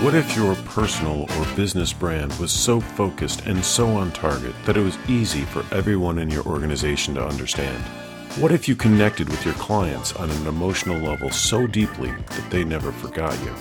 What 0.00 0.14
if 0.14 0.36
your 0.36 0.54
personal 0.54 1.22
or 1.22 1.56
business 1.56 1.92
brand 1.92 2.32
was 2.34 2.52
so 2.52 2.80
focused 2.80 3.46
and 3.46 3.64
so 3.64 3.88
on 3.88 4.12
target 4.12 4.54
that 4.64 4.76
it 4.76 4.80
was 4.80 4.96
easy 5.08 5.42
for 5.42 5.64
everyone 5.74 6.20
in 6.20 6.30
your 6.30 6.44
organization 6.44 7.16
to 7.16 7.26
understand? 7.26 7.82
What 8.40 8.52
if 8.52 8.68
you 8.68 8.76
connected 8.76 9.28
with 9.28 9.44
your 9.44 9.54
clients 9.54 10.12
on 10.14 10.30
an 10.30 10.46
emotional 10.46 11.00
level 11.00 11.30
so 11.30 11.66
deeply 11.66 12.12
that 12.12 12.48
they 12.48 12.62
never 12.62 12.92
forgot 12.92 13.36
you? 13.42 13.52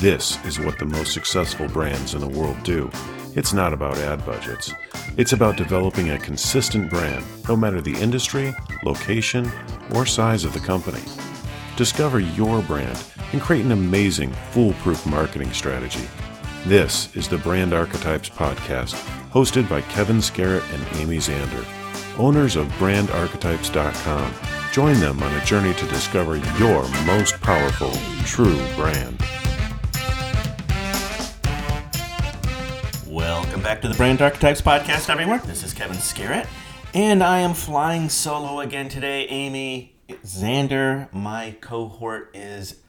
This 0.00 0.44
is 0.44 0.58
what 0.58 0.80
the 0.80 0.84
most 0.84 1.14
successful 1.14 1.68
brands 1.68 2.14
in 2.14 2.20
the 2.20 2.26
world 2.26 2.60
do. 2.64 2.90
It's 3.36 3.52
not 3.52 3.72
about 3.72 3.96
ad 3.98 4.26
budgets. 4.26 4.74
It's 5.16 5.32
about 5.32 5.56
developing 5.56 6.10
a 6.10 6.18
consistent 6.18 6.90
brand, 6.90 7.24
no 7.48 7.54
matter 7.54 7.80
the 7.80 7.94
industry, 8.00 8.52
location, 8.84 9.48
or 9.94 10.06
size 10.06 10.44
of 10.44 10.54
the 10.54 10.58
company. 10.58 11.02
Discover 11.76 12.18
your 12.18 12.62
brand 12.62 12.98
and 13.32 13.40
create 13.40 13.64
an 13.64 13.72
amazing, 13.72 14.30
foolproof 14.50 15.06
marketing 15.06 15.52
strategy. 15.52 16.06
This 16.66 17.14
is 17.16 17.28
the 17.28 17.38
Brand 17.38 17.72
Archetypes 17.72 18.28
Podcast, 18.28 18.94
hosted 19.30 19.68
by 19.68 19.80
Kevin 19.82 20.20
Scarrett 20.20 20.62
and 20.72 20.96
Amy 20.98 21.16
Zander, 21.16 21.64
owners 22.18 22.56
of 22.56 22.68
brandarchetypes.com. 22.72 24.34
Join 24.70 25.00
them 25.00 25.22
on 25.22 25.34
a 25.34 25.44
journey 25.44 25.74
to 25.74 25.86
discover 25.86 26.36
your 26.58 26.88
most 27.04 27.40
powerful, 27.40 27.92
true 28.24 28.56
brand. 28.76 29.18
Welcome 33.06 33.62
back 33.62 33.82
to 33.82 33.88
the 33.88 33.94
Brand 33.94 34.22
Archetypes 34.22 34.60
Podcast, 34.60 35.10
everyone. 35.10 35.40
This 35.46 35.64
is 35.64 35.74
Kevin 35.74 35.98
Scarrett, 35.98 36.46
and 36.94 37.22
I 37.22 37.40
am 37.40 37.54
flying 37.54 38.08
solo 38.08 38.60
again 38.60 38.88
today. 38.88 39.26
Amy 39.26 39.96
Zander, 40.24 41.12
my 41.12 41.56
cohort, 41.60 42.30
is 42.34 42.81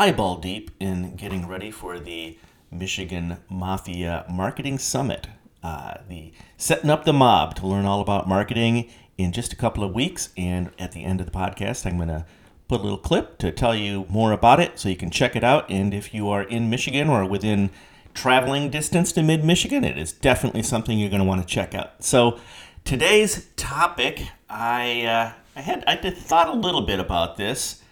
eyeball 0.00 0.38
deep 0.38 0.70
in 0.80 1.14
getting 1.14 1.46
ready 1.46 1.70
for 1.70 2.00
the 2.00 2.38
Michigan 2.70 3.36
Mafia 3.50 4.24
Marketing 4.30 4.78
Summit. 4.78 5.26
Uh, 5.62 5.98
the 6.08 6.32
setting 6.56 6.88
up 6.88 7.04
the 7.04 7.12
mob 7.12 7.54
to 7.56 7.66
learn 7.66 7.84
all 7.84 8.00
about 8.00 8.26
marketing 8.26 8.88
in 9.18 9.30
just 9.30 9.52
a 9.52 9.56
couple 9.56 9.84
of 9.84 9.92
weeks. 9.92 10.30
And 10.38 10.70
at 10.78 10.92
the 10.92 11.04
end 11.04 11.20
of 11.20 11.26
the 11.26 11.32
podcast, 11.32 11.84
I'm 11.84 11.98
going 11.98 12.08
to 12.08 12.24
put 12.66 12.80
a 12.80 12.82
little 12.82 12.96
clip 12.96 13.36
to 13.40 13.52
tell 13.52 13.74
you 13.74 14.06
more 14.08 14.32
about 14.32 14.58
it 14.58 14.78
so 14.78 14.88
you 14.88 14.96
can 14.96 15.10
check 15.10 15.36
it 15.36 15.44
out. 15.44 15.70
And 15.70 15.92
if 15.92 16.14
you 16.14 16.30
are 16.30 16.44
in 16.44 16.70
Michigan 16.70 17.10
or 17.10 17.26
within 17.26 17.68
traveling 18.14 18.70
distance 18.70 19.12
to 19.12 19.22
mid 19.22 19.44
Michigan, 19.44 19.84
it 19.84 19.98
is 19.98 20.12
definitely 20.12 20.62
something 20.62 20.98
you're 20.98 21.10
going 21.10 21.20
to 21.20 21.28
want 21.28 21.42
to 21.42 21.46
check 21.46 21.74
out. 21.74 22.02
So, 22.02 22.40
today's 22.86 23.48
topic, 23.56 24.22
I, 24.48 25.02
uh, 25.02 25.32
I 25.54 25.60
had 25.60 25.84
I 25.86 25.96
thought 25.96 26.48
a 26.48 26.58
little 26.58 26.86
bit 26.86 27.00
about 27.00 27.36
this 27.36 27.82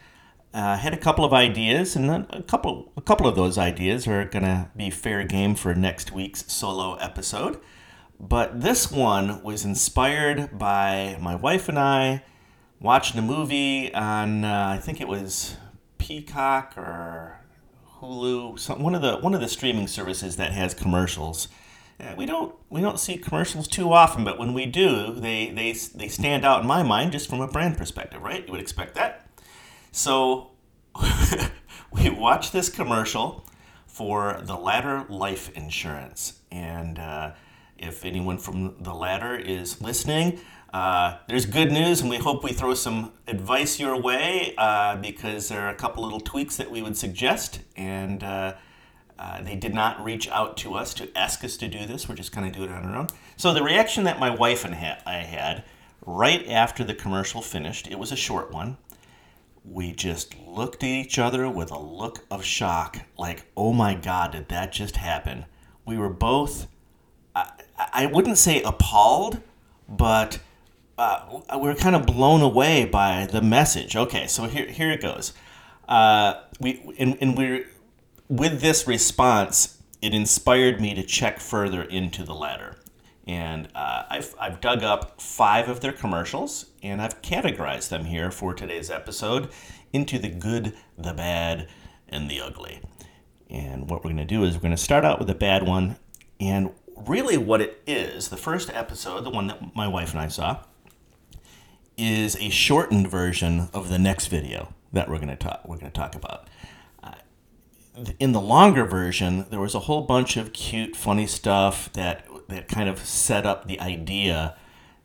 uh, 0.55 0.77
had 0.77 0.95
a 0.95 0.99
couple 0.99 1.25
of 1.25 1.33
ideas, 1.33 1.95
and 1.95 2.11
a 2.11 2.43
couple 2.43 2.93
a 2.97 3.01
couple 3.01 3.27
of 3.27 3.37
those 3.37 3.59
ideas 3.59 4.07
are 4.09 4.25
gonna 4.25 4.71
be 4.77 4.91
fair 4.91 5.25
game 5.25 5.55
for 5.55 5.75
next 5.75 6.13
week's 6.13 6.51
solo 6.51 6.95
episode. 6.95 7.61
But 8.21 8.61
this 8.63 8.91
one 8.91 9.43
was 9.43 9.65
inspired 9.65 10.59
by 10.59 11.19
my 11.21 11.37
wife 11.37 11.69
and 11.69 11.79
I 11.79 12.25
watching 12.81 13.19
a 13.19 13.23
movie 13.23 13.93
on 13.95 14.45
uh, 14.45 14.75
I 14.77 14.79
think 14.79 15.01
it 15.01 15.09
was 15.09 15.57
Peacock 15.99 16.75
or 16.77 17.41
Hulu, 18.01 18.59
some, 18.59 18.83
one 18.83 18.95
of 18.95 19.03
the 19.03 19.17
one 19.17 19.35
of 19.35 19.41
the 19.41 19.49
streaming 19.49 19.87
services 19.87 20.37
that 20.37 20.53
has 20.53 20.75
commercials. 20.75 21.49
Uh, 22.01 22.15
we 22.17 22.27
don't 22.27 22.55
we 22.71 22.81
don't 22.81 22.99
see 22.99 23.17
commercials 23.17 23.69
too 23.69 23.93
often, 23.93 24.25
but 24.25 24.39
when 24.39 24.55
we 24.55 24.67
do, 24.67 25.13
they 25.15 25.51
they 25.51 25.73
they 25.73 26.09
stand 26.09 26.45
out 26.45 26.63
in 26.63 26.67
my 26.67 26.83
mind 26.83 27.13
just 27.13 27.29
from 27.29 27.41
a 27.41 27.49
brand 27.49 27.77
perspective, 27.77 28.23
right? 28.23 28.47
You 28.47 28.53
would 28.53 28.61
expect 28.61 28.95
that. 28.95 29.28
So 29.93 30.51
we 31.93 32.11
watched 32.11 32.53
this 32.53 32.69
commercial 32.69 33.47
for 33.87 34.41
the 34.43 34.55
Ladder 34.55 35.05
Life 35.09 35.51
Insurance. 35.57 36.41
And 36.51 36.99
uh, 36.99 37.33
if 37.79 38.05
anyone 38.05 38.39
from 38.39 38.77
the 38.81 38.95
Ladder 38.95 39.37
is 39.37 39.81
listening, 39.81 40.41
uh, 40.73 41.17
there's 41.29 41.47
good 41.47 41.73
news, 41.73 42.03
and 42.03 42.11
we 42.11 42.19
hope 42.19 42.45
we 42.45 42.53
throw 42.53 42.75
some 42.75 43.13
advice 43.27 43.81
your 43.81 44.01
way 44.01 44.55
uh, 44.59 44.97
because 44.97 45.49
there 45.49 45.63
are 45.63 45.71
a 45.71 45.75
couple 45.75 46.05
little 46.05 46.21
tweaks 46.21 46.57
that 46.57 46.71
we 46.71 46.83
would 46.83 46.97
suggest. 46.97 47.61
And 47.77 48.23
uh, 48.23 48.55
uh, 49.19 49.43
they 49.43 49.57
did 49.57 49.75
not 49.75 50.05
reach 50.05 50.29
out 50.29 50.57
to 50.59 50.75
us 50.75 50.93
to 50.95 51.09
ask 51.17 51.43
us 51.43 51.57
to 51.57 51.69
do 51.69 51.87
this. 51.87 52.09
We're 52.09 52.15
just 52.15 52.35
going 52.35 52.51
to 52.51 52.57
do 52.57 52.65
it 52.65 52.71
on 52.71 52.85
our 52.85 52.97
own. 52.97 53.09
So, 53.37 53.55
the 53.55 53.63
reaction 53.63 54.05
that 54.05 54.21
my 54.21 54.31
wife 54.31 54.65
and 54.65 54.75
I 54.75 55.17
had 55.19 55.65
right 56.05 56.47
after 56.49 56.85
the 56.85 56.95
commercial 56.95 57.41
finished, 57.41 57.89
it 57.89 57.99
was 57.99 58.13
a 58.13 58.17
short 58.17 58.53
one 58.53 58.77
we 59.65 59.93
just 59.93 60.37
looked 60.39 60.83
at 60.83 60.89
each 60.89 61.19
other 61.19 61.49
with 61.49 61.71
a 61.71 61.79
look 61.79 62.25
of 62.31 62.45
shock 62.45 62.99
like 63.17 63.47
oh 63.57 63.73
my 63.73 63.95
god 63.95 64.33
did 64.33 64.49
that 64.49 64.73
just 64.73 64.97
happen? 64.97 65.45
We 65.85 65.97
were 65.99 66.11
both 66.11 66.67
i, 67.35 67.51
I 67.79 68.07
wouldn't 68.07 68.39
say 68.39 68.63
appalled 68.63 69.41
but 69.89 70.41
uh, 70.99 71.41
we 71.55 71.69
were 71.69 71.75
kind 71.75 71.95
of 71.95 72.05
blown 72.07 72.43
away 72.43 72.85
by 72.85 73.27
the 73.31 73.41
message. 73.41 73.97
Okay 73.97 74.27
so 74.27 74.45
here, 74.45 74.67
here 74.67 74.91
it 74.91 75.01
goes. 75.01 75.33
Uh, 75.89 76.43
we 76.61 76.95
and, 76.99 77.17
and 77.21 77.37
we're 77.37 77.67
with 78.29 78.61
this 78.61 78.87
response 78.87 79.79
it 80.03 80.15
inspired 80.15 80.81
me 80.81 80.95
to 80.95 81.03
check 81.03 81.41
further 81.41 81.83
into 81.83 82.25
the 82.25 82.35
Ladder 82.35 82.77
and 83.29 83.69
uh, 83.75 84.05
I've, 84.09 84.35
I've 84.41 84.61
dug 84.61 84.83
up 84.83 85.21
five 85.21 85.69
of 85.69 85.81
their 85.81 85.93
commercials 85.93 86.67
and 86.83 87.01
I've 87.01 87.21
categorized 87.21 87.91
them 87.91 88.07
here 88.07 88.31
for 88.31 88.55
today's 88.55 88.91
episode 88.91 89.51
into 89.93 90.19
the 90.19 90.31
good, 90.31 90.75
the 90.97 91.13
bad, 91.13 91.69
and 92.09 92.31
the 92.31 92.41
ugly. 92.41 92.81
And 93.51 93.91
what 93.91 94.03
we're 94.03 94.11
going 94.11 94.17
to 94.17 94.25
do 94.25 94.45
is 94.45 94.55
we're 94.55 94.63
going 94.63 94.71
to 94.71 94.79
start 94.79 95.05
out 95.05 95.19
with 95.19 95.29
a 95.29 95.35
bad 95.35 95.67
one. 95.67 95.97
And 96.41 96.71
really, 96.97 97.37
what 97.37 97.61
it 97.61 97.83
is, 97.87 98.29
the 98.29 98.37
first 98.39 98.71
episode, 98.71 99.25
the 99.25 99.31
one 99.31 99.47
that 99.49 99.77
my 99.77 99.87
wife 99.87 100.13
and 100.13 100.21
I 100.21 100.29
saw, 100.29 100.65
is 101.99 102.35
a 102.37 102.49
shortened 102.49 103.11
version 103.11 103.69
of 103.75 103.91
the 103.91 103.99
next 103.99 104.29
video 104.29 104.73
that 104.93 105.09
we're 105.09 105.17
going 105.17 105.29
to 105.29 105.37
talk. 105.37 105.67
We're 105.67 105.77
going 105.77 105.93
to 105.93 105.99
talk 105.99 106.15
about. 106.15 106.49
Uh, 107.03 107.13
in 108.19 108.33
the 108.33 108.41
longer 108.41 108.85
version, 108.85 109.47
there 109.51 109.61
was 109.61 109.75
a 109.75 109.81
whole 109.81 110.03
bunch 110.03 110.37
of 110.37 110.53
cute, 110.53 110.97
funny 110.97 111.27
stuff 111.27 111.93
that 111.93 112.25
that 112.49 112.69
kind 112.69 112.89
of 112.89 112.99
set 113.01 113.47
up 113.47 113.67
the 113.67 113.81
idea 113.81 114.57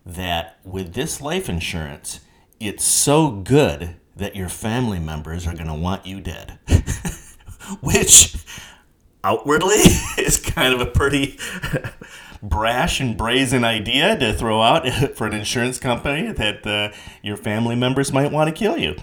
that 0.05 0.59
with 0.63 0.93
this 0.93 1.21
life 1.21 1.49
insurance, 1.49 2.21
it's 2.59 2.83
so 2.83 3.31
good 3.31 3.95
that 4.15 4.35
your 4.35 4.49
family 4.49 4.99
members 4.99 5.47
are 5.47 5.53
going 5.53 5.67
to 5.67 5.73
want 5.73 6.05
you 6.05 6.21
dead. 6.21 6.59
Which 7.81 8.35
outwardly 9.23 9.75
is 10.17 10.39
kind 10.39 10.73
of 10.73 10.81
a 10.81 10.85
pretty 10.85 11.37
brash 12.43 12.99
and 12.99 13.17
brazen 13.17 13.63
idea 13.63 14.17
to 14.17 14.33
throw 14.33 14.61
out 14.61 14.87
for 15.15 15.27
an 15.27 15.33
insurance 15.33 15.79
company 15.79 16.31
that 16.31 16.67
uh, 16.67 16.95
your 17.21 17.37
family 17.37 17.75
members 17.75 18.11
might 18.11 18.31
want 18.31 18.49
to 18.49 18.53
kill 18.53 18.77
you. 18.77 18.95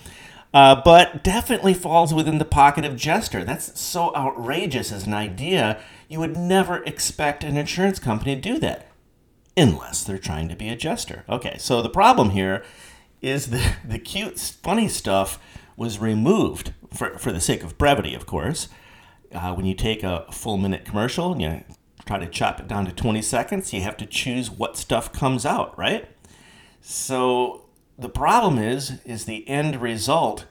Uh, 0.52 0.80
but 0.84 1.22
definitely 1.22 1.74
falls 1.74 2.12
within 2.12 2.38
the 2.38 2.44
pocket 2.44 2.84
of 2.84 2.96
jester. 2.96 3.44
That's 3.44 3.78
so 3.78 4.14
outrageous 4.16 4.90
as 4.90 5.06
an 5.06 5.14
idea. 5.14 5.80
You 6.08 6.18
would 6.18 6.36
never 6.36 6.82
expect 6.84 7.44
an 7.44 7.56
insurance 7.56 8.00
company 8.00 8.34
to 8.34 8.40
do 8.40 8.58
that 8.58 8.88
unless 9.56 10.02
they're 10.02 10.18
trying 10.18 10.48
to 10.48 10.56
be 10.56 10.68
a 10.68 10.76
jester. 10.76 11.24
Okay, 11.28 11.56
so 11.58 11.82
the 11.82 11.88
problem 11.88 12.30
here 12.30 12.64
is 13.20 13.50
the, 13.50 13.74
the 13.84 13.98
cute, 13.98 14.38
funny 14.38 14.88
stuff 14.88 15.38
was 15.76 15.98
removed 15.98 16.74
for, 16.92 17.16
for 17.18 17.32
the 17.32 17.40
sake 17.40 17.62
of 17.62 17.78
brevity, 17.78 18.14
of 18.14 18.26
course. 18.26 18.68
Uh, 19.32 19.54
when 19.54 19.64
you 19.66 19.74
take 19.74 20.02
a 20.02 20.26
full 20.32 20.56
minute 20.56 20.84
commercial 20.84 21.32
and 21.32 21.40
you 21.40 21.64
try 22.04 22.18
to 22.18 22.26
chop 22.26 22.58
it 22.58 22.66
down 22.66 22.84
to 22.84 22.92
20 22.92 23.22
seconds, 23.22 23.72
you 23.72 23.80
have 23.82 23.96
to 23.96 24.06
choose 24.06 24.50
what 24.50 24.76
stuff 24.76 25.12
comes 25.12 25.46
out, 25.46 25.78
right? 25.78 26.08
So 26.80 27.66
the 28.00 28.08
problem 28.08 28.58
is, 28.58 28.98
is 29.04 29.24
the 29.24 29.46
end 29.48 29.80
result 29.80 30.46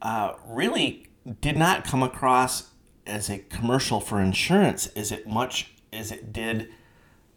uh, 0.00 0.32
really 0.46 1.08
did 1.40 1.56
not 1.56 1.84
come 1.84 2.02
across 2.02 2.70
as 3.06 3.28
a 3.28 3.38
commercial 3.38 4.00
for 4.00 4.20
insurance 4.20 4.86
as 4.88 5.12
it 5.12 5.26
much 5.26 5.72
as 5.92 6.10
it 6.10 6.32
did 6.32 6.68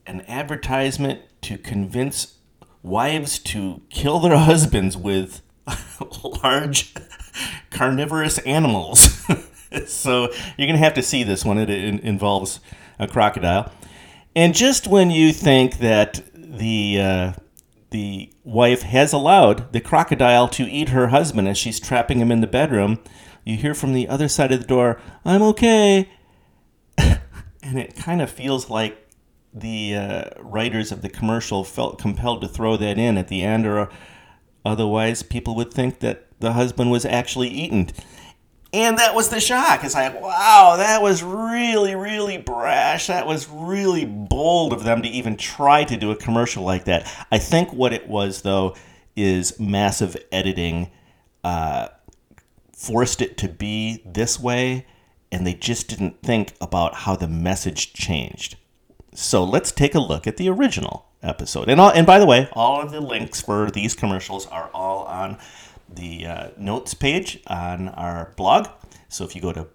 an 0.05 0.21
advertisement 0.27 1.21
to 1.41 1.57
convince 1.57 2.37
wives 2.81 3.39
to 3.39 3.81
kill 3.89 4.19
their 4.19 4.37
husbands 4.49 4.95
with 4.95 5.41
large 6.43 6.93
carnivorous 7.69 8.37
animals. 8.39 9.21
so 9.87 10.29
you're 10.57 10.67
going 10.67 10.73
to 10.73 10.77
have 10.77 10.93
to 10.93 11.03
see 11.03 11.23
this 11.23 11.43
one. 11.43 11.57
It, 11.57 11.69
involves 11.69 12.59
a 12.99 13.07
crocodile. 13.07 13.71
And 14.35 14.53
just 14.53 14.87
when 14.87 15.11
you 15.11 15.33
think 15.33 15.79
that 15.79 16.21
the 16.35 16.99
uh, 16.99 17.33
the 17.93 18.33
wife 18.43 18.81
has 18.81 19.13
allowed 19.13 19.71
the 19.71 19.79
crocodile 19.79 20.47
to 20.47 20.63
eat 20.63 20.89
her 20.89 21.09
husband 21.09 21.47
as 21.47 21.59
she's 21.59 21.79
trapping 21.79 22.19
him 22.19 22.31
in 22.31 22.41
the 22.41 22.47
bedroom, 22.47 22.97
you 23.45 23.55
hear 23.55 23.75
from 23.75 23.93
the 23.93 24.07
other 24.07 24.27
side 24.27 24.51
of 24.51 24.61
the 24.61 24.67
door, 24.67 24.99
"I'm 25.23 25.43
okay," 25.43 26.09
and 26.97 27.77
it 27.77 27.95
kind 27.95 28.19
of 28.19 28.31
feels 28.31 28.67
like 28.67 28.97
the 29.53 29.95
uh, 29.95 30.23
writers 30.39 30.91
of 30.91 31.03
the 31.03 31.09
commercial 31.09 31.63
felt 31.63 31.99
compelled 31.99 32.41
to 32.41 32.47
throw 32.47 32.77
that 32.77 32.97
in 32.97 33.15
at 33.15 33.27
the 33.27 33.43
end, 33.43 33.67
or 33.67 33.89
otherwise 34.65 35.21
people 35.21 35.55
would 35.55 35.71
think 35.71 35.99
that 35.99 36.25
the 36.39 36.53
husband 36.53 36.89
was 36.89 37.05
actually 37.05 37.49
eaten. 37.49 37.91
And 38.73 38.97
that 38.97 39.13
was 39.13 39.29
the 39.29 39.39
shock. 39.39 39.83
It's 39.83 39.93
like, 39.93 40.19
wow, 40.19 40.75
that 40.77 41.01
was 41.01 41.21
really, 41.21 41.93
really 41.93 42.39
brash. 42.39 43.05
That 43.07 43.27
was 43.27 43.47
really 43.47 44.03
bold 44.03 44.73
of 44.73 44.83
them 44.83 45.03
to 45.03 45.07
even 45.07 45.37
try 45.37 45.83
to 45.83 45.95
do 45.95 46.09
a 46.09 46.15
commercial 46.15 46.63
like 46.63 46.85
that. 46.85 47.07
I 47.31 47.37
think 47.37 47.71
what 47.71 47.93
it 47.93 48.07
was, 48.07 48.41
though, 48.41 48.75
is 49.15 49.59
massive 49.59 50.17
editing 50.31 50.89
uh, 51.43 51.89
forced 52.75 53.21
it 53.21 53.37
to 53.37 53.47
be 53.47 54.01
this 54.05 54.39
way, 54.39 54.87
and 55.31 55.45
they 55.45 55.53
just 55.53 55.87
didn't 55.87 56.21
think 56.23 56.53
about 56.59 56.95
how 56.95 57.15
the 57.15 57.27
message 57.27 57.93
changed. 57.93 58.57
So 59.13 59.43
let's 59.43 59.71
take 59.71 59.93
a 59.93 59.99
look 59.99 60.25
at 60.25 60.37
the 60.37 60.49
original 60.49 61.05
episode. 61.21 61.69
And, 61.69 61.79
all, 61.79 61.91
and 61.91 62.07
by 62.07 62.19
the 62.19 62.25
way, 62.25 62.49
all 62.53 62.81
of 62.81 62.91
the 62.91 63.01
links 63.01 63.41
for 63.41 63.69
these 63.69 63.93
commercials 63.93 64.47
are 64.47 64.69
all 64.73 65.03
on 65.05 65.37
the 65.95 66.25
uh, 66.25 66.49
notes 66.57 66.93
page 66.93 67.41
on 67.47 67.89
our 67.89 68.33
blog. 68.35 68.67
So 69.09 69.23
if 69.23 69.35
you 69.35 69.41
go 69.41 69.53
to 69.53 69.67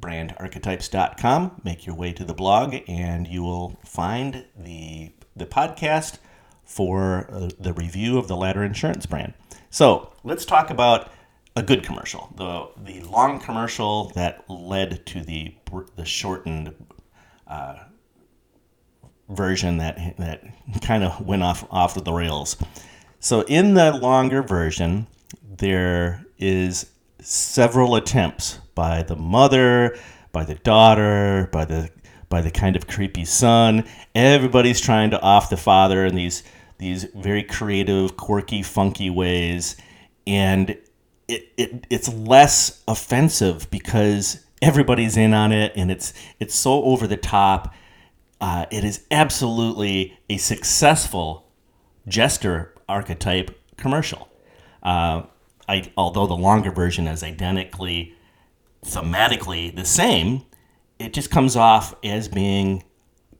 brandarchetypes.com, 0.00 1.62
make 1.64 1.86
your 1.86 1.94
way 1.94 2.12
to 2.12 2.24
the 2.24 2.34
blog, 2.34 2.76
and 2.88 3.26
you 3.26 3.42
will 3.42 3.78
find 3.84 4.44
the 4.56 5.12
the 5.34 5.46
podcast 5.46 6.18
for 6.64 7.26
uh, 7.30 7.48
the 7.58 7.72
review 7.72 8.18
of 8.18 8.28
the 8.28 8.36
Ladder 8.36 8.62
Insurance 8.62 9.06
brand. 9.06 9.32
So 9.70 10.12
let's 10.24 10.44
talk 10.44 10.68
about 10.70 11.10
a 11.56 11.62
good 11.62 11.82
commercial, 11.82 12.32
the 12.36 12.68
the 12.82 13.02
long 13.08 13.40
commercial 13.40 14.10
that 14.10 14.44
led 14.48 15.06
to 15.06 15.22
the 15.22 15.54
the 15.96 16.04
shortened 16.04 16.74
uh, 17.46 17.76
version 19.28 19.78
that 19.78 20.16
that 20.18 20.44
kind 20.82 21.04
of 21.04 21.24
went 21.26 21.42
off 21.42 21.66
off 21.70 21.96
of 21.96 22.04
the 22.04 22.12
rails. 22.12 22.56
So 23.20 23.42
in 23.42 23.74
the 23.74 23.92
longer 23.92 24.42
version, 24.42 25.06
there 25.58 26.24
is 26.38 26.90
several 27.20 27.94
attempts 27.94 28.58
by 28.74 29.02
the 29.02 29.16
mother, 29.16 29.96
by 30.32 30.44
the 30.44 30.54
daughter, 30.56 31.48
by 31.52 31.64
the 31.64 31.90
by 32.28 32.40
the 32.40 32.50
kind 32.50 32.76
of 32.76 32.86
creepy 32.86 33.24
son. 33.24 33.84
Everybody's 34.14 34.80
trying 34.80 35.10
to 35.10 35.20
off 35.20 35.50
the 35.50 35.56
father 35.56 36.06
in 36.06 36.14
these 36.14 36.42
these 36.78 37.04
very 37.14 37.42
creative, 37.42 38.16
quirky, 38.16 38.62
funky 38.62 39.10
ways, 39.10 39.76
and 40.26 40.70
it, 41.28 41.52
it 41.56 41.86
it's 41.90 42.12
less 42.12 42.82
offensive 42.88 43.70
because 43.70 44.44
everybody's 44.62 45.16
in 45.16 45.34
on 45.34 45.52
it, 45.52 45.72
and 45.76 45.90
it's 45.90 46.14
it's 46.40 46.54
so 46.54 46.82
over 46.84 47.06
the 47.06 47.16
top. 47.16 47.74
Uh, 48.40 48.66
it 48.72 48.82
is 48.82 49.04
absolutely 49.12 50.18
a 50.28 50.36
successful 50.36 51.46
jester 52.08 52.74
archetype 52.88 53.56
commercial. 53.76 54.28
Uh, 54.82 55.22
I, 55.72 55.92
although 55.96 56.26
the 56.26 56.36
longer 56.36 56.70
version 56.70 57.06
is 57.06 57.22
identically 57.22 58.14
thematically 58.84 59.74
the 59.74 59.84
same, 59.84 60.44
it 60.98 61.12
just 61.12 61.30
comes 61.30 61.56
off 61.56 61.94
as 62.04 62.28
being 62.28 62.84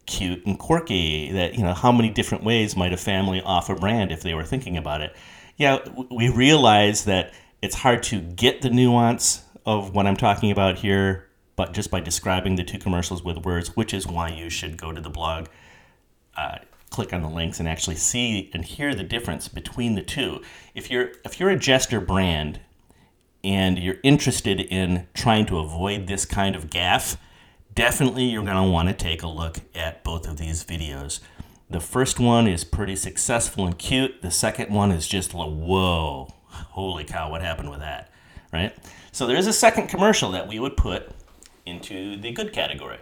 cute 0.06 0.44
and 0.46 0.58
quirky. 0.58 1.32
That 1.32 1.54
you 1.54 1.62
know, 1.62 1.74
how 1.74 1.92
many 1.92 2.10
different 2.10 2.44
ways 2.44 2.76
might 2.76 2.92
a 2.92 2.96
family 2.96 3.40
offer 3.42 3.74
brand 3.74 4.12
if 4.12 4.22
they 4.22 4.34
were 4.34 4.44
thinking 4.44 4.76
about 4.76 5.00
it? 5.00 5.14
Yeah, 5.56 5.78
we 6.10 6.28
realize 6.28 7.04
that 7.04 7.32
it's 7.60 7.76
hard 7.76 8.02
to 8.04 8.20
get 8.20 8.62
the 8.62 8.70
nuance 8.70 9.44
of 9.66 9.94
what 9.94 10.06
I'm 10.06 10.16
talking 10.16 10.50
about 10.50 10.78
here 10.78 11.28
but 11.56 11.72
just 11.72 11.90
by 11.90 12.00
describing 12.00 12.56
the 12.56 12.64
two 12.64 12.78
commercials 12.78 13.22
with 13.22 13.38
words, 13.44 13.76
which 13.76 13.92
is 13.92 14.06
why 14.06 14.28
you 14.28 14.48
should 14.48 14.76
go 14.76 14.92
to 14.92 15.00
the 15.00 15.10
blog, 15.10 15.46
uh, 16.36 16.58
click 16.92 17.12
on 17.12 17.22
the 17.22 17.28
links, 17.28 17.58
and 17.58 17.68
actually 17.68 17.96
see 17.96 18.50
and 18.52 18.64
hear 18.64 18.94
the 18.94 19.02
difference 19.02 19.48
between 19.48 19.94
the 19.94 20.02
two. 20.02 20.40
If 20.74 20.90
you're 20.90 21.12
if 21.24 21.40
you're 21.40 21.50
a 21.50 21.58
jester 21.58 22.00
brand 22.00 22.60
and 23.42 23.78
you're 23.78 23.96
interested 24.02 24.60
in 24.60 25.08
trying 25.14 25.46
to 25.46 25.58
avoid 25.58 26.06
this 26.06 26.24
kind 26.24 26.54
of 26.54 26.70
gaffe, 26.70 27.16
definitely 27.74 28.24
you're 28.24 28.44
going 28.44 28.62
to 28.62 28.70
want 28.70 28.88
to 28.88 28.94
take 28.94 29.22
a 29.22 29.28
look 29.28 29.58
at 29.74 30.04
both 30.04 30.28
of 30.28 30.36
these 30.36 30.62
videos. 30.62 31.18
The 31.68 31.80
first 31.80 32.20
one 32.20 32.46
is 32.46 32.62
pretty 32.64 32.94
successful 32.96 33.66
and 33.66 33.76
cute. 33.76 34.20
The 34.20 34.30
second 34.30 34.70
one 34.70 34.92
is 34.92 35.08
just 35.08 35.34
like, 35.34 35.50
whoa, 35.50 36.28
holy 36.48 37.04
cow, 37.04 37.30
what 37.30 37.40
happened 37.40 37.70
with 37.70 37.80
that, 37.80 38.12
right? 38.52 38.76
So 39.10 39.26
there 39.26 39.38
is 39.38 39.46
a 39.46 39.52
second 39.52 39.88
commercial 39.88 40.30
that 40.32 40.46
we 40.46 40.58
would 40.58 40.76
put 40.76 41.10
into 41.64 42.16
the 42.18 42.30
good 42.32 42.52
category. 42.52 42.98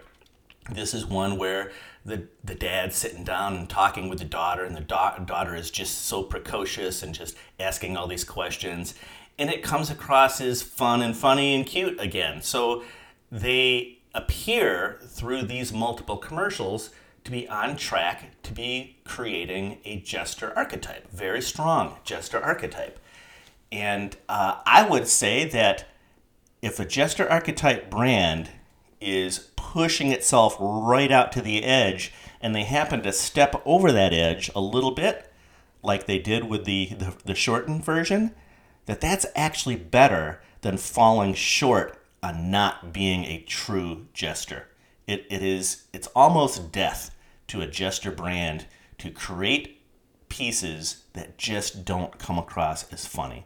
This 0.71 0.93
is 0.93 1.05
one 1.05 1.37
where 1.37 1.71
the, 2.05 2.27
the 2.43 2.55
dad's 2.55 2.95
sitting 2.95 3.23
down 3.23 3.55
and 3.55 3.69
talking 3.69 4.09
with 4.09 4.19
the 4.19 4.25
daughter, 4.25 4.63
and 4.63 4.75
the 4.75 4.81
da- 4.81 5.17
daughter 5.19 5.55
is 5.55 5.69
just 5.69 6.05
so 6.05 6.23
precocious 6.23 7.03
and 7.03 7.13
just 7.13 7.35
asking 7.59 7.95
all 7.95 8.07
these 8.07 8.23
questions. 8.23 8.95
And 9.37 9.49
it 9.49 9.63
comes 9.63 9.89
across 9.89 10.41
as 10.41 10.61
fun 10.61 11.01
and 11.01 11.15
funny 11.15 11.55
and 11.55 11.65
cute 11.65 11.99
again. 11.99 12.41
So 12.41 12.83
they 13.31 13.99
appear 14.13 14.99
through 15.05 15.43
these 15.43 15.71
multiple 15.71 16.17
commercials 16.17 16.89
to 17.23 17.31
be 17.31 17.47
on 17.47 17.75
track 17.75 18.41
to 18.43 18.51
be 18.51 18.97
creating 19.05 19.77
a 19.85 19.99
jester 20.01 20.51
archetype, 20.55 21.09
very 21.11 21.41
strong 21.41 21.97
jester 22.03 22.43
archetype. 22.43 22.99
And 23.71 24.17
uh, 24.27 24.57
I 24.65 24.87
would 24.87 25.07
say 25.07 25.45
that 25.45 25.87
if 26.61 26.79
a 26.79 26.85
jester 26.85 27.29
archetype 27.29 27.89
brand 27.89 28.49
is 29.01 29.51
pushing 29.55 30.11
itself 30.11 30.55
right 30.59 31.11
out 31.11 31.31
to 31.31 31.41
the 31.41 31.63
edge 31.63 32.13
and 32.39 32.55
they 32.55 32.63
happen 32.63 33.01
to 33.01 33.11
step 33.11 33.61
over 33.65 33.91
that 33.91 34.13
edge 34.13 34.49
a 34.55 34.61
little 34.61 34.91
bit 34.91 35.31
like 35.83 36.05
they 36.05 36.19
did 36.19 36.45
with 36.45 36.65
the, 36.65 36.87
the, 36.87 37.13
the 37.25 37.35
shortened 37.35 37.83
version 37.83 38.33
that 38.85 39.01
that's 39.01 39.25
actually 39.35 39.75
better 39.75 40.41
than 40.61 40.77
falling 40.77 41.33
short 41.33 41.97
on 42.23 42.51
not 42.51 42.93
being 42.93 43.25
a 43.25 43.41
true 43.43 44.07
jester. 44.13 44.67
It, 45.07 45.25
it 45.29 45.41
is 45.41 45.85
it's 45.93 46.07
almost 46.15 46.71
death 46.71 47.15
to 47.47 47.61
a 47.61 47.67
jester 47.67 48.11
brand 48.11 48.65
to 48.99 49.09
create 49.09 49.81
pieces 50.29 51.03
that 51.13 51.37
just 51.37 51.83
don't 51.83 52.17
come 52.17 52.37
across 52.37 52.91
as 52.93 53.05
funny 53.05 53.45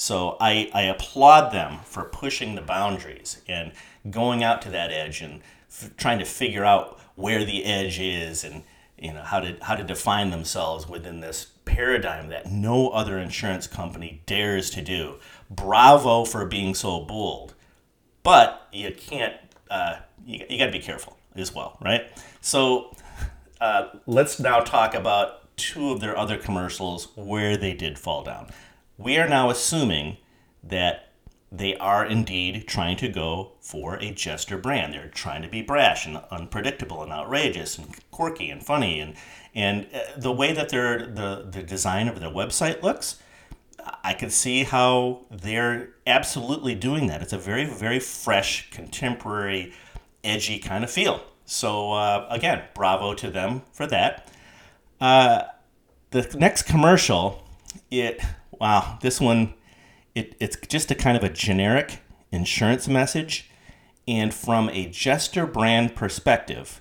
so 0.00 0.38
I, 0.40 0.70
I 0.72 0.84
applaud 0.84 1.52
them 1.52 1.80
for 1.84 2.04
pushing 2.04 2.54
the 2.54 2.62
boundaries 2.62 3.42
and 3.46 3.72
going 4.08 4.42
out 4.42 4.62
to 4.62 4.70
that 4.70 4.90
edge 4.90 5.20
and 5.20 5.42
f- 5.68 5.94
trying 5.98 6.18
to 6.20 6.24
figure 6.24 6.64
out 6.64 6.98
where 7.16 7.44
the 7.44 7.66
edge 7.66 8.00
is 8.00 8.42
and 8.42 8.62
you 8.98 9.12
know 9.12 9.20
how 9.20 9.40
to 9.40 9.58
how 9.60 9.74
to 9.74 9.84
define 9.84 10.30
themselves 10.30 10.88
within 10.88 11.20
this 11.20 11.48
paradigm 11.66 12.28
that 12.28 12.50
no 12.50 12.88
other 12.88 13.18
insurance 13.18 13.66
company 13.66 14.22
dares 14.24 14.70
to 14.70 14.80
do. 14.80 15.16
Bravo 15.50 16.24
for 16.24 16.46
being 16.46 16.74
so 16.74 17.00
bold, 17.00 17.52
but 18.22 18.68
you 18.72 18.92
can't. 18.92 19.34
Uh, 19.70 19.96
you, 20.24 20.46
you 20.48 20.56
got 20.56 20.66
to 20.66 20.72
be 20.72 20.80
careful 20.80 21.18
as 21.34 21.54
well, 21.54 21.76
right? 21.82 22.10
So 22.40 22.96
uh, 23.60 23.88
let's 24.06 24.40
now 24.40 24.60
talk 24.60 24.94
about 24.94 25.54
two 25.58 25.90
of 25.90 26.00
their 26.00 26.16
other 26.16 26.38
commercials 26.38 27.08
where 27.16 27.58
they 27.58 27.74
did 27.74 27.98
fall 27.98 28.24
down 28.24 28.50
we 29.00 29.16
are 29.16 29.28
now 29.28 29.48
assuming 29.48 30.18
that 30.62 31.08
they 31.50 31.74
are 31.76 32.04
indeed 32.04 32.68
trying 32.68 32.96
to 32.98 33.08
go 33.08 33.52
for 33.60 33.96
a 33.96 34.12
jester 34.12 34.58
brand. 34.58 34.92
They're 34.92 35.08
trying 35.08 35.42
to 35.42 35.48
be 35.48 35.62
brash 35.62 36.06
and 36.06 36.18
unpredictable 36.30 37.02
and 37.02 37.10
outrageous 37.10 37.78
and 37.78 37.88
quirky 38.10 38.50
and 38.50 38.64
funny 38.64 39.00
and 39.00 39.14
and 39.52 39.88
uh, 39.92 39.98
the 40.16 40.30
way 40.30 40.52
that 40.52 40.68
their 40.68 41.06
the 41.06 41.48
the 41.50 41.62
design 41.62 42.08
of 42.08 42.20
their 42.20 42.30
website 42.30 42.82
looks, 42.82 43.20
I 44.04 44.12
can 44.12 44.30
see 44.30 44.64
how 44.64 45.22
they're 45.30 45.88
absolutely 46.06 46.74
doing 46.74 47.08
that. 47.08 47.22
It's 47.22 47.32
a 47.32 47.38
very 47.38 47.64
very 47.64 47.98
fresh, 47.98 48.70
contemporary, 48.70 49.72
edgy 50.22 50.58
kind 50.58 50.84
of 50.84 50.90
feel. 50.90 51.24
So 51.46 51.92
uh, 51.92 52.28
again, 52.30 52.62
bravo 52.74 53.14
to 53.14 53.30
them 53.30 53.62
for 53.72 53.86
that. 53.88 54.30
Uh, 55.00 55.42
the 56.10 56.22
next 56.38 56.62
commercial, 56.62 57.42
it 57.90 58.20
wow, 58.60 58.98
this 59.00 59.20
one, 59.20 59.54
it, 60.14 60.36
it's 60.38 60.56
just 60.68 60.90
a 60.90 60.94
kind 60.94 61.16
of 61.16 61.24
a 61.24 61.28
generic 61.28 62.00
insurance 62.30 62.86
message. 62.86 63.50
And 64.06 64.34
from 64.34 64.68
a 64.70 64.86
Jester 64.86 65.46
brand 65.46 65.94
perspective, 65.94 66.80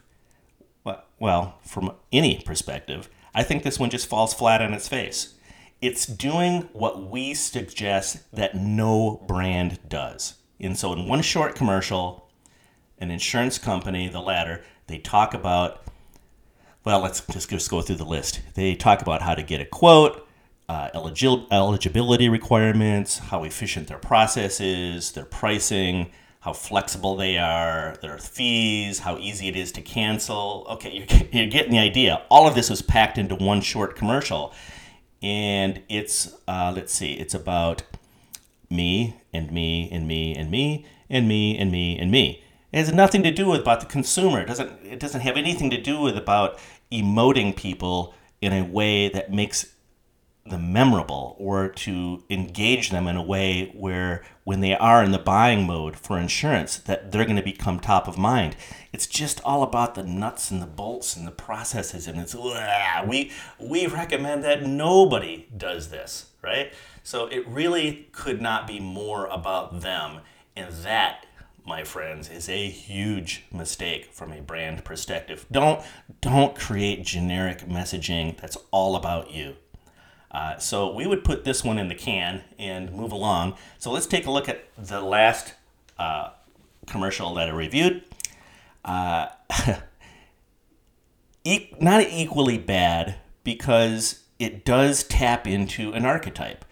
well, 1.19 1.59
from 1.61 1.91
any 2.11 2.41
perspective, 2.45 3.09
I 3.35 3.43
think 3.43 3.63
this 3.63 3.79
one 3.79 3.89
just 3.89 4.07
falls 4.07 4.33
flat 4.33 4.61
on 4.61 4.73
its 4.73 4.87
face. 4.87 5.35
It's 5.81 6.05
doing 6.05 6.69
what 6.73 7.09
we 7.09 7.33
suggest 7.33 8.31
that 8.33 8.55
no 8.55 9.23
brand 9.27 9.79
does. 9.87 10.35
And 10.59 10.77
so, 10.77 10.93
in 10.93 11.07
one 11.07 11.21
short 11.21 11.55
commercial, 11.55 12.29
an 12.97 13.11
insurance 13.11 13.57
company, 13.57 14.09
the 14.09 14.19
Ladder, 14.19 14.63
they 14.87 14.97
talk 14.97 15.33
about, 15.33 15.83
well, 16.83 16.99
let's 16.99 17.21
just, 17.21 17.49
just 17.49 17.69
go 17.69 17.81
through 17.81 17.95
the 17.95 18.05
list. 18.05 18.41
They 18.55 18.75
talk 18.75 19.01
about 19.01 19.21
how 19.21 19.35
to 19.35 19.43
get 19.43 19.61
a 19.61 19.65
quote, 19.65 20.27
uh, 20.69 20.89
eligibility 21.51 22.29
requirements, 22.29 23.17
how 23.17 23.43
efficient 23.43 23.87
their 23.87 23.97
process 23.97 24.61
is, 24.61 25.11
their 25.11 25.25
pricing, 25.25 26.11
how 26.41 26.53
flexible 26.53 27.17
they 27.17 27.37
are, 27.37 27.97
their 28.01 28.17
fees, 28.17 28.99
how 28.99 29.17
easy 29.17 29.49
it 29.49 29.57
is 29.57 29.73
to 29.73 29.81
cancel. 29.81 30.65
Okay, 30.69 30.91
you're, 31.09 31.27
you're 31.33 31.51
getting 31.51 31.71
the 31.71 31.79
idea. 31.79 32.21
All 32.29 32.47
of 32.47 32.55
this 32.55 32.69
was 32.69 32.81
packed 32.81 33.17
into 33.17 33.35
one 33.35 33.61
short 33.61 33.95
commercial. 33.95 34.53
And 35.21 35.81
it's, 35.89 36.33
uh, 36.47 36.71
let's 36.73 36.93
see, 36.93 37.13
it's 37.13 37.33
about 37.33 37.83
me 38.69 39.19
and 39.33 39.51
me 39.51 39.89
and 39.91 40.07
me 40.07 40.33
and 40.35 40.49
me. 40.49 40.85
and 41.09 41.27
me 41.27 41.57
and 41.57 41.71
me 41.71 41.97
and 41.97 42.11
me. 42.11 42.43
It 42.71 42.77
has 42.77 42.93
nothing 42.93 43.23
to 43.23 43.31
do 43.31 43.47
with 43.47 43.61
about 43.61 43.79
the 43.79 43.87
consumer. 43.87 44.41
It 44.41 44.47
doesn't 44.47 44.71
it 44.85 44.99
doesn't 44.99 45.21
have 45.21 45.37
anything 45.37 45.69
to 45.71 45.81
do 45.81 45.99
with 45.99 46.15
about 46.15 46.59
emoting 46.91 47.55
people 47.55 48.13
in 48.41 48.53
a 48.53 48.63
way 48.63 49.09
that 49.09 49.33
makes 49.33 49.73
them 50.45 50.73
memorable 50.73 51.35
or 51.37 51.67
to 51.67 52.23
engage 52.29 52.89
them 52.89 53.07
in 53.07 53.15
a 53.15 53.23
way 53.23 53.71
where 53.75 54.23
when 54.43 54.61
they 54.61 54.75
are 54.75 55.03
in 55.03 55.11
the 55.11 55.19
buying 55.19 55.65
mode 55.65 55.95
for 55.95 56.17
insurance 56.17 56.77
that 56.77 57.11
they're 57.11 57.25
going 57.25 57.35
to 57.35 57.43
become 57.43 57.79
top 57.79 58.07
of 58.07 58.17
mind. 58.17 58.55
It's 58.91 59.05
just 59.05 59.41
all 59.43 59.63
about 59.63 59.95
the 59.95 60.03
nuts 60.03 60.49
and 60.49 60.61
the 60.61 60.67
bolts 60.67 61.15
and 61.15 61.27
the 61.27 61.31
processes 61.31 62.07
and 62.07 62.19
it's 62.19 62.35
we 63.07 63.31
we 63.59 63.87
recommend 63.87 64.43
that 64.43 64.63
nobody 64.63 65.47
does 65.55 65.89
this 65.89 66.27
right? 66.41 66.73
So 67.03 67.27
it 67.27 67.45
really 67.47 68.07
could 68.11 68.41
not 68.41 68.65
be 68.65 68.79
more 68.79 69.25
about 69.27 69.81
them 69.81 70.21
and 70.55 70.73
that 70.83 71.25
my 71.65 71.83
friends 71.83 72.29
is 72.29 72.49
a 72.49 72.69
huge 72.69 73.43
mistake 73.51 74.11
from 74.13 74.31
a 74.31 74.41
brand 74.41 74.83
perspective. 74.83 75.45
Don't 75.51 75.83
don't 76.21 76.55
create 76.55 77.03
generic 77.03 77.59
messaging 77.67 78.39
that's 78.39 78.57
all 78.71 78.95
about 78.95 79.31
you 79.31 79.55
uh, 80.31 80.57
so 80.57 80.93
we 80.93 81.07
would 81.07 81.23
put 81.23 81.43
this 81.43 81.63
one 81.63 81.77
in 81.77 81.87
the 81.87 81.95
can 81.95 82.43
and 82.57 82.91
move 82.91 83.11
along. 83.11 83.55
So 83.79 83.91
let's 83.91 84.05
take 84.05 84.25
a 84.25 84.31
look 84.31 84.47
at 84.47 84.65
the 84.77 85.01
last 85.01 85.53
uh, 85.97 86.29
commercial 86.85 87.33
that 87.35 87.49
I 87.49 87.51
reviewed. 87.51 88.03
Uh, 88.85 89.27
e- 91.43 91.73
not 91.79 92.03
equally 92.03 92.57
bad 92.57 93.15
because 93.43 94.23
it 94.37 94.65
does 94.65 95.03
tap 95.03 95.47
into 95.47 95.93
an 95.93 96.05
archetype. 96.05 96.63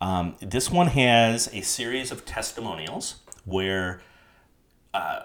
Um, 0.00 0.36
this 0.40 0.70
one 0.70 0.86
has 0.88 1.48
a 1.52 1.60
series 1.60 2.10
of 2.10 2.24
testimonials 2.24 3.16
where 3.44 4.00
uh, 4.94 5.22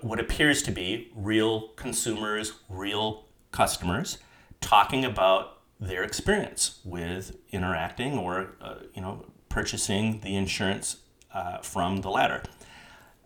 what 0.00 0.18
appears 0.18 0.62
to 0.62 0.70
be 0.70 1.10
real 1.14 1.68
consumers, 1.76 2.54
real 2.68 3.26
customers, 3.50 4.18
talking 4.60 5.04
about 5.04 5.58
their 5.80 6.02
experience 6.02 6.80
with 6.84 7.36
interacting 7.50 8.18
or 8.18 8.52
uh, 8.60 8.76
you 8.94 9.02
know 9.02 9.24
purchasing 9.48 10.20
the 10.20 10.34
insurance 10.34 10.96
uh, 11.32 11.58
from 11.58 12.00
the 12.00 12.10
Ladder. 12.10 12.42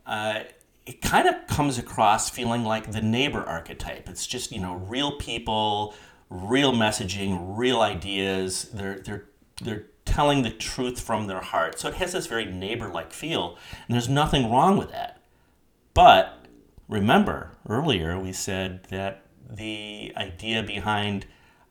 Uh, 0.06 0.40
it 0.86 1.02
kind 1.02 1.28
of 1.28 1.46
comes 1.46 1.78
across 1.78 2.30
feeling 2.30 2.64
like 2.64 2.92
the 2.92 3.02
neighbor 3.02 3.42
archetype. 3.42 4.08
It's 4.08 4.26
just 4.26 4.50
you 4.52 4.60
know 4.60 4.74
real 4.74 5.18
people, 5.18 5.94
real 6.30 6.72
messaging, 6.72 7.56
real 7.56 7.80
ideas. 7.80 8.70
They're 8.72 9.00
they're 9.00 9.24
they're 9.62 9.86
telling 10.04 10.42
the 10.42 10.50
truth 10.50 11.00
from 11.00 11.26
their 11.26 11.40
heart. 11.42 11.78
So 11.78 11.88
it 11.88 11.94
has 11.94 12.12
this 12.12 12.26
very 12.26 12.46
neighbor-like 12.46 13.12
feel, 13.12 13.58
and 13.86 13.94
there's 13.94 14.08
nothing 14.08 14.50
wrong 14.50 14.78
with 14.78 14.90
that. 14.90 15.20
But 15.92 16.46
remember 16.88 17.52
earlier 17.68 18.18
we 18.18 18.32
said 18.32 18.84
that 18.84 19.26
the 19.50 20.12
idea 20.16 20.62
behind 20.62 21.26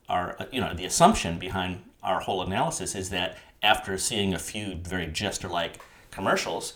our, 0.08 0.36
uh, 0.38 0.46
you 0.50 0.60
know, 0.60 0.74
the 0.74 0.84
assumption 0.84 1.38
behind 1.38 1.82
our 2.02 2.20
whole 2.20 2.42
analysis 2.42 2.94
is 2.94 3.10
that 3.10 3.36
after 3.62 3.98
seeing 3.98 4.32
a 4.34 4.38
few 4.38 4.76
very 4.76 5.06
jester-like 5.06 5.80
commercials 6.10 6.74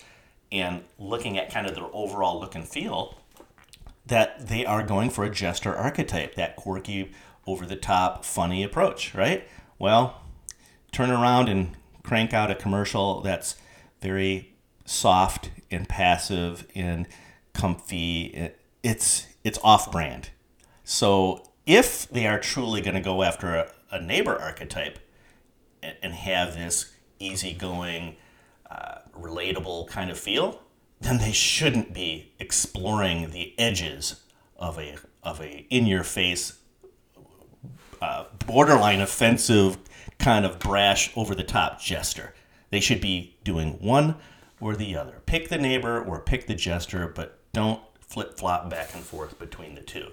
and 0.51 0.83
looking 0.99 1.37
at 1.37 1.51
kind 1.51 1.65
of 1.65 1.75
their 1.75 1.87
overall 1.93 2.39
look 2.39 2.55
and 2.55 2.67
feel, 2.67 3.17
that 4.05 4.47
they 4.47 4.65
are 4.65 4.83
going 4.83 5.09
for 5.09 5.23
a 5.23 5.29
jester 5.29 5.75
archetype, 5.75 6.35
that 6.35 6.55
quirky, 6.55 7.11
over-the-top, 7.47 8.25
funny 8.25 8.63
approach, 8.63 9.15
right? 9.15 9.47
Well, 9.79 10.21
turn 10.91 11.09
around 11.09 11.49
and 11.49 11.75
crank 12.03 12.33
out 12.33 12.51
a 12.51 12.55
commercial 12.55 13.21
that's 13.21 13.55
very 14.01 14.53
soft 14.85 15.49
and 15.71 15.87
passive 15.87 16.67
and 16.75 17.07
comfy. 17.53 18.51
It's 18.83 19.27
it's 19.43 19.57
off-brand. 19.63 20.29
So 20.83 21.43
if 21.65 22.09
they 22.09 22.27
are 22.27 22.39
truly 22.39 22.81
going 22.81 22.95
to 22.95 23.01
go 23.01 23.23
after 23.23 23.55
a, 23.55 23.71
a, 23.91 24.01
neighbor 24.01 24.35
archetype 24.35 24.99
and, 25.81 25.95
and 26.01 26.13
have 26.13 26.55
this 26.55 26.93
easygoing, 27.19 28.15
uh, 28.69 28.99
relatable 29.17 29.87
kind 29.87 30.09
of 30.09 30.19
feel, 30.19 30.61
then 31.01 31.19
they 31.19 31.31
shouldn't 31.31 31.93
be 31.93 32.33
exploring 32.39 33.31
the 33.31 33.53
edges 33.57 34.21
of 34.57 34.79
a 34.79 34.97
of 35.21 35.41
a 35.41 35.65
in 35.69 35.85
your 35.85 36.03
face, 36.03 36.59
uh, 38.01 38.25
borderline 38.45 39.01
offensive 39.01 39.77
kind 40.19 40.45
of 40.45 40.59
brash, 40.59 41.11
over 41.15 41.35
the 41.35 41.43
top 41.43 41.81
jester. 41.81 42.33
They 42.69 42.79
should 42.79 43.01
be 43.01 43.37
doing 43.43 43.73
one 43.79 44.15
or 44.59 44.75
the 44.75 44.95
other. 44.95 45.21
Pick 45.25 45.49
the 45.49 45.57
neighbor 45.57 46.01
or 46.01 46.19
pick 46.19 46.47
the 46.47 46.55
jester, 46.55 47.07
but 47.07 47.39
don't 47.51 47.81
flip 47.99 48.37
flop 48.37 48.69
back 48.69 48.93
and 48.93 49.03
forth 49.03 49.37
between 49.39 49.75
the 49.75 49.81
two. 49.81 50.11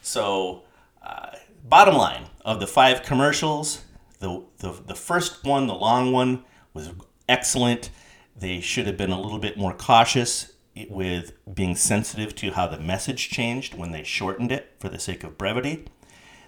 So 0.00 0.62
uh, 1.04 1.30
bottom 1.64 1.94
line 1.94 2.26
of 2.44 2.60
the 2.60 2.66
five 2.66 3.02
commercials, 3.02 3.82
the, 4.20 4.44
the, 4.58 4.72
the 4.86 4.94
first 4.94 5.44
one, 5.44 5.66
the 5.66 5.74
long 5.74 6.12
one, 6.12 6.44
was 6.74 6.90
excellent. 7.28 7.90
They 8.36 8.60
should 8.60 8.86
have 8.86 8.96
been 8.96 9.10
a 9.10 9.20
little 9.20 9.38
bit 9.38 9.56
more 9.56 9.74
cautious 9.74 10.52
with 10.88 11.32
being 11.52 11.76
sensitive 11.76 12.34
to 12.36 12.52
how 12.52 12.66
the 12.66 12.78
message 12.78 13.28
changed 13.28 13.74
when 13.74 13.92
they 13.92 14.02
shortened 14.02 14.52
it 14.52 14.74
for 14.78 14.88
the 14.88 14.98
sake 14.98 15.22
of 15.22 15.36
brevity. 15.36 15.84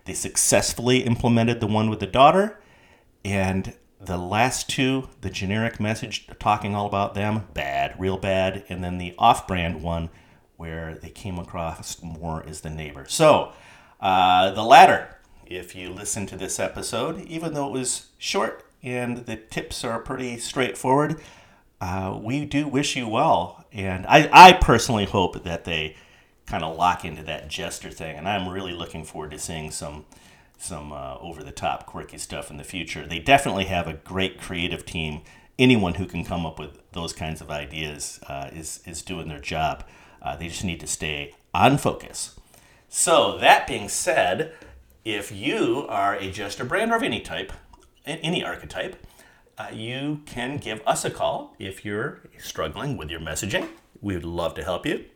They 0.05 0.15
successfully 0.15 1.01
implemented 1.01 1.61
the 1.61 1.67
one 1.67 1.91
with 1.91 2.01
the 2.01 2.07
daughter, 2.07 2.61
and 3.25 3.75
the 4.01 4.19
last 4.19 4.69
two, 4.69 5.09
the 5.23 5.31
generic 5.31 5.81
message 5.81 6.29
talking 6.39 6.75
all 6.75 6.87
about 6.87 7.15
them, 7.15 7.49
bad, 7.55 7.99
real 7.99 8.19
bad, 8.19 8.65
and 8.69 8.85
then 8.85 8.99
the 8.99 9.15
off 9.19 9.47
brand 9.47 9.83
one 9.83 10.11
where 10.57 10.95
they 10.95 11.11
came 11.11 11.39
across 11.39 12.03
more 12.03 12.45
as 12.47 12.61
the 12.61 12.71
neighbor. 12.71 13.07
So, 13.09 13.53
uh, 14.05 14.51
the 14.51 14.63
Ladder, 14.63 15.17
if 15.47 15.75
you 15.75 15.89
listen 15.89 16.27
to 16.27 16.37
this 16.37 16.61
episode, 16.61 17.23
even 17.23 17.55
though 17.55 17.69
it 17.69 17.73
was 17.73 18.09
short 18.19 18.63
and 18.83 19.25
the 19.25 19.37
tips 19.37 19.83
are 19.83 19.99
pretty 19.99 20.37
straightforward, 20.37 21.19
uh, 21.81 22.19
we 22.23 22.45
do 22.45 22.69
wish 22.69 22.97
you 22.97 23.09
well. 23.09 23.65
And 23.73 24.05
I, 24.07 24.29
I 24.31 24.53
personally 24.53 25.07
hope 25.07 25.43
that 25.45 25.65
they 25.65 25.97
kind 26.47 26.63
of 26.63 26.77
lock 26.77 27.07
into 27.07 27.23
that 27.23 27.49
jester 27.49 27.91
thing. 27.91 28.17
And 28.17 28.29
I'm 28.29 28.47
really 28.47 28.75
looking 28.75 29.05
forward 29.05 29.31
to 29.31 29.39
seeing 29.39 29.71
some 29.71 30.05
some 30.59 30.93
uh, 30.93 31.17
over 31.19 31.43
the 31.43 31.51
top 31.51 31.87
quirky 31.87 32.19
stuff 32.19 32.51
in 32.51 32.59
the 32.59 32.65
future. 32.65 33.07
They 33.07 33.19
definitely 33.19 33.65
have 33.65 33.89
a 33.89 33.95
great 33.95 34.39
creative 34.39 34.85
team. 34.85 35.23
Anyone 35.59 35.95
who 35.95 36.07
can 36.07 36.25
come 36.25 36.47
up 36.47 36.59
with 36.59 36.79
those 36.93 37.13
kinds 37.13 37.41
of 37.41 37.51
ideas 37.51 38.21
uh, 38.29 38.51
is 38.53 38.81
is 38.85 39.01
doing 39.01 39.29
their 39.29 39.41
job. 39.41 39.83
Uh, 40.21 40.37
they 40.37 40.49
just 40.49 40.65
need 40.65 40.81
to 40.81 40.87
stay 40.87 41.35
on 41.55 41.79
focus. 41.79 42.39
So, 42.97 43.39
that 43.39 43.67
being 43.67 43.89
said, 43.89 44.53
if 45.05 45.33
you 45.33 45.85
are 45.89 46.15
a 46.15 46.31
jester 46.31 46.65
brand 46.65 46.93
or 46.93 46.95
of 46.95 47.03
any 47.03 47.19
type, 47.19 47.53
any 48.07 48.45
archetype, 48.45 49.05
uh, 49.59 49.67
you 49.73 50.21
can 50.27 50.59
give 50.59 50.81
us 50.87 51.05
a 51.05 51.11
call 51.11 51.57
if 51.59 51.85
you're 51.85 52.21
struggling 52.39 52.97
with 52.97 53.11
your 53.11 53.19
messaging. 53.19 53.67
We 54.01 54.15
would 54.15 54.25
love 54.25 54.55
to 54.55 54.63
help 54.63 54.87
you. 54.87 55.07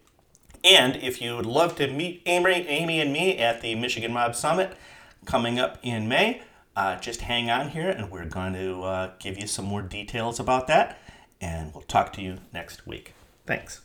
And 0.64 0.96
if 0.96 1.22
you 1.22 1.36
would 1.36 1.46
love 1.46 1.76
to 1.76 1.86
meet 1.86 2.22
Amy, 2.26 2.66
Amy 2.66 3.00
and 3.00 3.12
me 3.12 3.38
at 3.38 3.60
the 3.60 3.76
Michigan 3.76 4.12
Mob 4.12 4.34
Summit 4.34 4.76
coming 5.24 5.60
up 5.60 5.78
in 5.80 6.08
May, 6.08 6.42
uh, 6.74 6.96
just 6.96 7.20
hang 7.20 7.48
on 7.48 7.68
here 7.68 7.88
and 7.88 8.10
we're 8.10 8.24
going 8.24 8.54
to 8.54 8.82
uh, 8.82 9.10
give 9.20 9.38
you 9.38 9.46
some 9.46 9.66
more 9.66 9.82
details 9.82 10.40
about 10.40 10.66
that. 10.66 10.98
And 11.40 11.72
we'll 11.72 11.82
talk 11.82 12.12
to 12.14 12.22
you 12.22 12.38
next 12.52 12.88
week. 12.88 13.14
Thanks. 13.46 13.82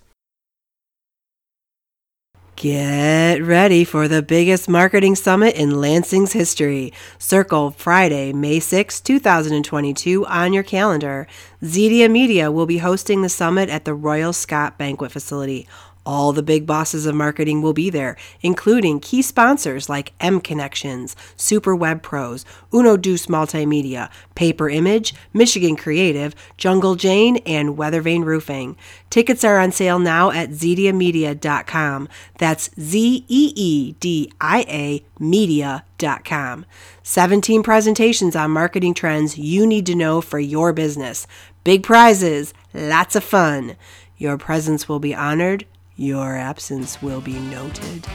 Get 2.56 3.42
ready 3.42 3.84
for 3.84 4.08
the 4.08 4.22
biggest 4.22 4.70
marketing 4.70 5.16
summit 5.16 5.56
in 5.56 5.82
Lansing's 5.82 6.34
history. 6.34 6.94
Circle 7.18 7.72
Friday, 7.72 8.32
May 8.32 8.60
6, 8.60 9.02
2022 9.02 10.26
on 10.28 10.54
your 10.54 10.62
calendar. 10.62 11.28
Zeedia 11.64 12.10
Media 12.10 12.52
will 12.52 12.68
be 12.68 12.78
hosting 12.78 13.24
the 13.24 13.28
summit 13.28 13.70
at 13.70 13.86
the 13.86 13.96
Royal 13.96 14.34
Scot 14.34 14.78
Banquet 14.78 15.12
Facility. 15.12 15.68
All 16.06 16.34
the 16.34 16.44
big 16.44 16.66
bosses 16.66 17.06
of 17.06 17.16
marketing 17.16 17.62
will 17.62 17.74
be 17.74 17.90
there, 17.90 18.18
including 18.42 19.00
key 19.00 19.22
sponsors 19.22 19.88
like 19.88 20.12
M 20.20 20.42
Connections, 20.42 21.16
Super 21.38 21.74
Web 21.74 22.02
Pros, 22.02 22.44
Uno 22.74 22.98
Deuce 22.98 23.28
Multimedia, 23.28 24.10
Paper 24.36 24.70
Image, 24.70 25.14
Michigan 25.32 25.78
Creative, 25.78 26.36
Jungle 26.58 26.96
Jane, 26.96 27.38
and 27.46 27.78
Weathervane 27.78 28.26
Roofing. 28.26 28.76
Tickets 29.10 29.46
are 29.46 29.60
on 29.60 29.72
sale 29.72 30.00
now 30.00 30.30
at 30.32 30.50
zeediamedia.com. 30.50 32.10
That's 32.38 32.70
Z 32.78 33.26
E 33.30 33.54
E 33.56 33.94
D 34.00 34.32
I 34.42 34.66
A 34.68 35.06
media.com. 35.20 36.66
17 37.04 37.64
presentations 37.64 38.36
on 38.36 38.52
marketing 38.52 38.94
trends 38.94 39.38
you 39.38 39.66
need 39.66 39.86
to 39.86 39.96
know 39.96 40.20
for 40.20 40.40
your 40.40 40.74
business. 40.74 41.28
Big 41.64 41.82
prizes, 41.82 42.54
lots 42.74 43.16
of 43.16 43.24
fun. 43.24 43.78
Your 44.18 44.38
presence 44.38 44.90
will 44.90 45.00
be 45.00 45.16
honored 45.16 45.66
your 45.96 46.36
absence 46.36 47.02
will 47.02 47.22
be 47.22 47.40
noted. 47.40 48.06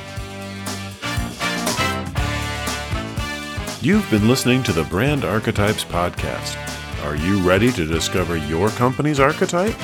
You've 3.80 4.11
been 4.11 4.28
listening 4.28 4.62
to 4.64 4.73
the 4.73 4.87
Brand 4.90 5.25
Archetypes 5.25 5.85
Podcast. 5.85 6.56
Are 7.04 7.16
you 7.16 7.38
ready 7.40 7.70
to 7.73 7.87
discover 7.87 8.37
your 8.37 8.70
company's 8.70 9.20
archetype? 9.20 9.76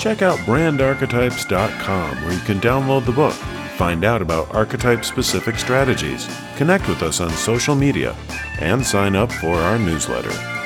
check 0.00 0.22
out 0.22 0.38
brandarchetypes.com 0.40 2.24
where 2.24 2.32
you 2.32 2.40
can 2.40 2.58
download 2.58 3.04
the 3.04 3.12
book, 3.12 3.34
find 3.76 4.02
out 4.02 4.22
about 4.22 4.52
archetype 4.54 5.04
specific 5.04 5.56
strategies, 5.56 6.26
connect 6.56 6.88
with 6.88 7.02
us 7.02 7.20
on 7.20 7.30
social 7.30 7.74
media, 7.74 8.16
and 8.60 8.84
sign 8.84 9.14
up 9.14 9.30
for 9.30 9.54
our 9.56 9.78
newsletter. 9.78 10.59